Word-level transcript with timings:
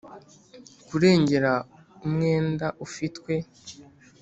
kurengera 0.87 1.53
umwenda 2.05 2.67
ufitwe 2.85 3.33